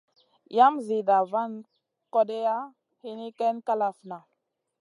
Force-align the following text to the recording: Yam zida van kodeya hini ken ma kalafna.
Yam 0.57 0.73
zida 0.87 1.17
van 1.31 1.53
kodeya 2.13 2.57
hini 3.01 3.27
ken 3.37 3.55
ma 3.59 3.65
kalafna. 3.67 4.17